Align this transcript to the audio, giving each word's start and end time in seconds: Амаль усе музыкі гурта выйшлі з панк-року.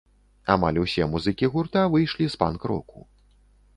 Амаль 0.53 0.79
усе 0.83 1.03
музыкі 1.11 1.51
гурта 1.55 1.81
выйшлі 1.97 2.25
з 2.35 2.41
панк-року. 2.45 2.99